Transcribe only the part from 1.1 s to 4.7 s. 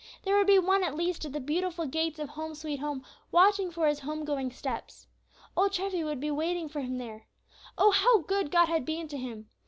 at the beautiful gates of "Home, sweet Home," watching for his homegoing